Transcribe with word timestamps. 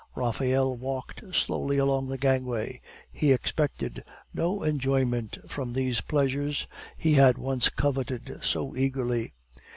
Raphael 0.15 0.75
walked 0.77 1.21
slowly 1.35 1.77
along 1.77 2.07
the 2.07 2.17
gangway; 2.17 2.81
he 3.11 3.31
expected 3.31 4.03
no 4.33 4.63
enjoyment 4.63 5.37
from 5.47 5.73
these 5.73 6.01
pleasures 6.01 6.65
he 6.97 7.13
had 7.13 7.37
once 7.37 7.69
coveted 7.69 8.39
so 8.41 8.75
eagerly. 8.75 9.31